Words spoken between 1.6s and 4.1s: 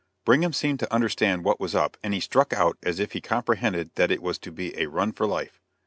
up, and he struck out as if he comprehended that